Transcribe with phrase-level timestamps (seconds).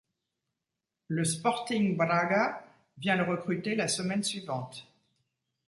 [1.09, 2.65] Le Sporting Braga
[2.97, 4.87] vient le recruter la saison suivante.